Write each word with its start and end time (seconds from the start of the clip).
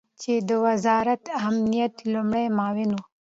چې 0.21 0.33
د 0.47 0.49
وزارت 0.65 1.23
امنیت 1.47 1.95
لومړی 2.13 2.45
معاون 2.57 2.91
ؤ 2.97 3.01